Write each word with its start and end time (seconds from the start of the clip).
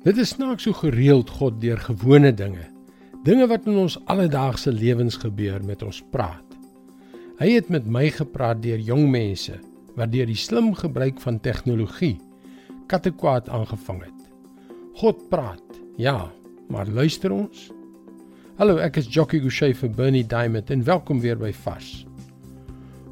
Dit 0.00 0.16
is 0.16 0.30
snaaks 0.32 0.64
hoe 0.64 0.74
gereeld 0.74 1.28
God 1.28 1.58
deur 1.60 1.76
gewone 1.84 2.30
dinge, 2.32 2.62
dinge 3.24 3.44
wat 3.50 3.66
in 3.68 3.76
ons 3.82 3.98
alledaagse 4.08 4.72
lewens 4.72 5.18
gebeur 5.20 5.60
met 5.60 5.82
ons 5.84 5.98
praat. 6.08 6.54
Hy 7.36 7.50
het 7.52 7.68
met 7.68 7.84
my 7.84 8.06
gepraat 8.08 8.62
deur 8.64 8.80
jong 8.80 9.10
mense 9.12 9.58
wat 9.98 10.12
deur 10.14 10.24
die 10.30 10.38
slim 10.40 10.70
gebruik 10.78 11.20
van 11.20 11.40
tegnologie 11.44 12.16
kattekwaad 12.88 13.50
aangevang 13.52 14.00
het. 14.06 14.22
God 15.02 15.20
praat. 15.28 15.76
Ja, 16.00 16.30
maar 16.72 16.88
luister 16.88 17.36
ons? 17.36 17.68
Hallo, 18.56 18.80
ek 18.80 18.96
is 19.02 19.12
Jockey 19.12 19.44
Gouchee 19.44 19.76
vir 19.76 19.92
Bernie 19.92 20.24
Diamond 20.24 20.72
en 20.72 20.86
welkom 20.88 21.20
weer 21.20 21.36
by 21.36 21.52
Vars. 21.60 22.06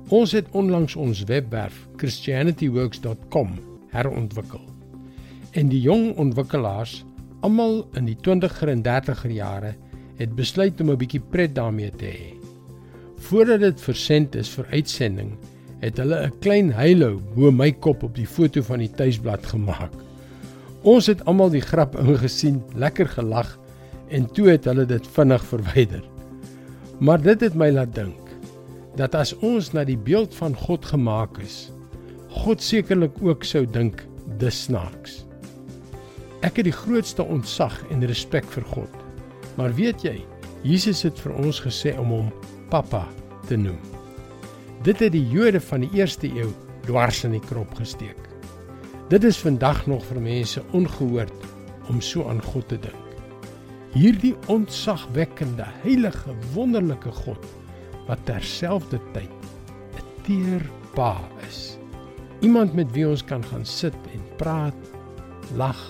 Ons 0.09 0.33
het 0.33 0.49
onlangs 0.57 0.97
ons 0.97 1.21
webwerf 1.29 1.85
christianityworks.com 2.01 3.55
herontwikkel. 3.93 4.78
En 5.57 5.69
die 5.69 5.81
jong 5.81 6.17
ontwikkelaars, 6.21 7.05
almal 7.41 7.87
in 7.97 8.09
die 8.09 8.17
20er 8.27 8.69
en 8.69 8.83
30er 8.85 9.31
jare, 9.33 9.75
het 10.19 10.35
besluit 10.35 10.81
om 10.81 10.91
'n 10.91 10.99
bietjie 10.99 11.21
pret 11.21 11.55
daarmee 11.55 11.91
te 11.91 12.05
hê. 12.05 12.35
Voordat 13.17 13.61
dit 13.61 13.81
versend 13.81 14.35
is 14.35 14.49
vir 14.49 14.67
uitsending, 14.71 15.37
het 15.81 15.97
hulle 15.97 16.27
'n 16.27 16.39
klein 16.41 16.71
halo 16.73 17.21
bo 17.35 17.51
my 17.51 17.73
kop 17.73 18.03
op 18.03 18.15
die 18.15 18.27
foto 18.27 18.63
van 18.63 18.79
die 18.79 18.91
tuisblad 18.91 19.47
gemaak. 19.47 19.93
Ons 20.83 21.07
het 21.07 21.25
almal 21.25 21.51
die 21.51 21.61
grap 21.61 21.97
ingesien, 21.99 22.63
lekker 22.75 23.09
gelag 23.09 23.59
en 24.09 24.27
toe 24.33 24.49
het 24.49 24.65
hulle 24.65 24.87
dit 24.87 25.07
vinnig 25.07 25.45
verwyder. 25.45 26.03
Maar 26.99 27.23
dit 27.23 27.41
het 27.41 27.55
my 27.55 27.71
laat 27.71 27.95
dink 27.95 28.17
dat 28.97 29.15
as 29.15 29.37
ons 29.39 29.73
na 29.73 29.85
die 29.85 29.99
beeld 29.99 30.35
van 30.35 30.57
God 30.57 30.85
gemaak 30.85 31.39
is, 31.39 31.71
God 32.29 32.63
sekerlik 32.63 33.23
ook 33.23 33.45
sou 33.45 33.67
dink 33.67 34.07
dis 34.39 34.65
snaaks. 34.65 35.28
Ek 36.49 36.57
het 36.57 36.65
die 36.65 36.73
grootste 36.73 37.27
ontzag 37.29 37.75
en 37.93 38.07
respek 38.09 38.47
vir 38.55 38.65
God. 38.71 38.93
Maar 39.59 39.75
weet 39.77 40.05
jy, 40.07 40.15
Jesus 40.65 41.03
het 41.05 41.19
vir 41.21 41.35
ons 41.37 41.59
gesê 41.61 41.93
om 42.01 42.15
hom 42.15 42.31
Pappa 42.73 43.03
te 43.51 43.59
noem. 43.61 43.77
Dit 44.87 45.03
het 45.03 45.13
die 45.13 45.27
Jode 45.29 45.61
van 45.61 45.85
die 45.85 45.91
eerste 45.99 46.31
eeu 46.31 46.49
dwars 46.87 47.21
in 47.29 47.35
die 47.37 47.43
krop 47.51 47.75
gesteek. 47.77 48.17
Dit 49.13 49.27
is 49.29 49.41
vandag 49.43 49.85
nog 49.91 50.07
vir 50.09 50.23
mense 50.25 50.65
ongehoord 50.73 51.47
om 51.93 52.01
so 52.01 52.25
aan 52.31 52.41
God 52.49 52.71
te 52.73 52.81
dink. 52.81 53.05
Hierdie 53.93 54.35
ontzagwekkende, 54.53 55.69
heilige, 55.85 56.33
wonderlike 56.55 57.13
God 57.25 57.45
wat 58.09 58.25
terselfdertyd 58.25 59.33
'n 60.01 60.05
teer 60.25 60.65
pa 60.95 61.21
is. 61.49 61.77
Iemand 62.41 62.73
met 62.75 62.93
wie 62.93 63.09
ons 63.09 63.25
kan 63.25 63.45
gaan 63.45 63.67
sit 63.67 63.97
en 64.15 64.23
praat, 64.37 64.77
lag 65.57 65.81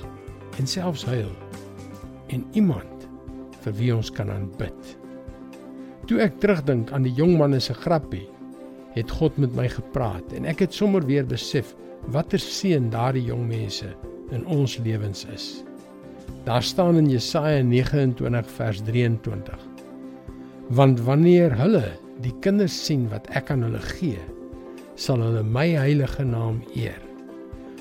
en 0.58 0.66
selfs 0.66 1.04
huil. 1.08 1.30
En 2.34 2.44
iemand 2.52 3.06
vir 3.64 3.76
wie 3.78 3.92
ons 3.94 4.10
kan 4.14 4.30
aanbid. 4.32 4.96
Toe 6.08 6.20
ek 6.24 6.38
terugdink 6.42 6.92
aan 6.94 7.04
die 7.06 7.14
jong 7.16 7.36
man 7.38 7.56
se 7.60 7.74
grappie, 7.76 8.26
het 8.96 9.10
God 9.14 9.36
met 9.38 9.54
my 9.56 9.68
gepraat 9.70 10.32
en 10.34 10.48
ek 10.48 10.64
het 10.64 10.74
sommer 10.74 11.04
weer 11.06 11.26
besef 11.28 11.74
watter 12.14 12.40
seën 12.40 12.88
daardie 12.90 13.26
jong 13.28 13.44
mense 13.50 13.90
in 14.34 14.46
ons 14.46 14.78
lewens 14.84 15.26
is. 15.34 15.48
Daar 16.48 16.64
staan 16.64 16.96
in 16.96 17.10
Jesaja 17.12 17.62
29 17.62 18.50
vers 18.56 18.80
23: 18.86 19.58
Want 20.68 21.00
wanneer 21.04 21.54
hulle 21.56 21.84
die 22.24 22.34
kinders 22.40 22.76
sien 22.86 23.06
wat 23.12 23.28
ek 23.36 23.52
aan 23.54 23.66
hulle 23.66 23.82
gee, 23.98 24.20
sal 24.96 25.20
hulle 25.22 25.44
my 25.44 25.68
heilige 25.76 26.24
naam 26.24 26.62
eer. 26.74 27.00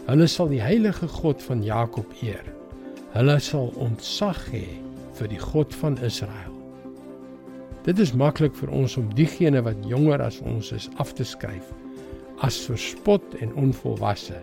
Hulle 0.08 0.28
sal 0.28 0.52
die 0.52 0.61
heilige 0.61 1.08
God 1.08 1.42
van 1.44 1.64
Jakob 1.64 2.11
eer. 2.22 2.57
Hulle 3.18 3.40
sal 3.42 3.72
ontzag 3.82 4.38
hê 4.54 4.68
vir 5.18 5.30
die 5.32 5.40
God 5.42 5.72
van 5.73 5.96
Israel. 6.06 6.54
Dit 7.88 7.98
is 8.04 8.12
maklik 8.14 8.54
vir 8.60 8.70
ons 8.78 8.94
om 9.00 9.08
diegene 9.18 9.64
wat 9.66 9.88
jonger 9.90 10.22
as 10.22 10.38
ons 10.45 10.70
is 10.76 10.86
af 11.02 11.16
te 11.17 11.26
skryf 11.26 11.72
as 12.45 12.60
verspot 12.67 13.33
en 13.42 13.55
onvolwasse. 13.58 14.38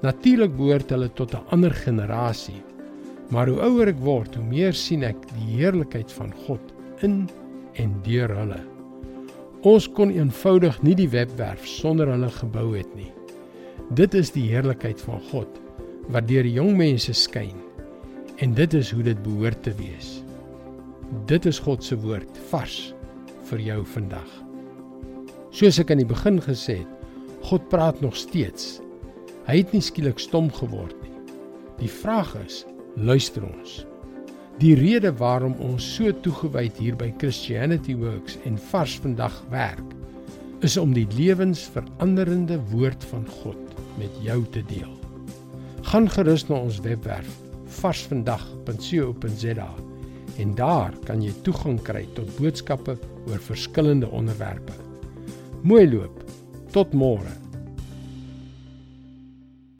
Natuurlik 0.00 0.56
behoort 0.56 0.96
hulle 0.96 1.10
tot 1.20 1.34
'n 1.34 1.44
ander 1.52 1.76
generasie. 1.84 2.62
Maar 3.28 3.52
hoe 3.52 3.60
ouer 3.68 3.88
ek 3.88 4.00
word, 4.00 4.34
hoe 4.34 4.44
meer 4.44 4.72
sien 4.72 5.04
ek 5.04 5.20
die 5.36 5.60
heerlikheid 5.60 6.12
van 6.12 6.32
God 6.46 6.72
in 7.02 7.28
en 7.74 8.00
deur 8.02 8.32
hulle. 8.32 8.64
Ons 9.62 9.88
kon 9.88 10.10
eenvoudig 10.10 10.82
nie 10.82 10.94
die 10.94 11.10
webwerf 11.10 11.66
sonder 11.66 12.08
hulle 12.08 12.30
gebou 12.30 12.76
het 12.76 12.96
nie. 12.96 13.12
Dit 13.90 14.14
is 14.14 14.30
die 14.30 14.48
heerlikheid 14.48 15.00
van 15.00 15.20
God 15.20 15.60
wat 16.08 16.28
deur 16.28 16.46
jong 16.46 16.76
mense 16.76 17.12
skyn. 17.12 17.69
En 18.40 18.54
dit 18.54 18.74
is 18.74 18.90
hoe 18.90 19.02
dit 19.02 19.22
behoort 19.22 19.62
te 19.62 19.72
wees. 19.76 20.22
Dit 21.28 21.44
is 21.44 21.58
God 21.60 21.84
se 21.84 21.96
woord 22.00 22.38
vars 22.48 22.76
vir 23.50 23.60
jou 23.60 23.82
vandag. 23.92 24.30
Soos 25.52 25.76
ek 25.82 25.90
aan 25.92 26.00
die 26.00 26.08
begin 26.08 26.38
gesê 26.40 26.78
het, 26.78 26.94
God 27.44 27.66
praat 27.68 28.00
nog 28.00 28.16
steeds. 28.16 28.78
Hy 29.44 29.58
het 29.58 29.74
nie 29.76 29.82
skielik 29.84 30.22
stom 30.24 30.48
geword 30.56 30.96
nie. 31.04 31.12
Die 31.82 31.90
vraag 31.92 32.32
is, 32.40 32.62
luister 32.96 33.44
ons? 33.44 33.82
Die 34.60 34.72
rede 34.78 35.12
waarom 35.20 35.58
ons 35.60 35.84
so 35.98 36.08
toegewyd 36.24 36.80
hier 36.80 36.96
by 36.96 37.10
Christianity 37.20 37.98
Works 38.00 38.40
en 38.48 38.56
vars 38.70 38.96
vandag 39.04 39.36
werk, 39.52 39.92
is 40.64 40.80
om 40.80 40.96
die 40.96 41.08
lewensveranderende 41.12 42.56
woord 42.72 43.04
van 43.12 43.28
God 43.42 43.78
met 44.00 44.16
jou 44.24 44.40
te 44.56 44.64
deel. 44.72 44.96
Gaan 45.92 46.08
gerus 46.08 46.48
na 46.48 46.64
ons 46.64 46.80
webwerf 46.88 47.49
varsvandag.co.za 47.78 49.70
en 50.40 50.54
daar 50.56 50.94
kan 51.04 51.22
jy 51.22 51.32
toegang 51.44 51.80
kry 51.84 52.06
tot 52.16 52.30
boodskappe 52.38 52.94
oor 53.28 53.40
verskillende 53.44 54.08
onderwerpe. 54.08 54.72
Mooi 55.62 55.84
loop. 55.90 56.24
Tot 56.72 56.94
môre. 56.96 57.49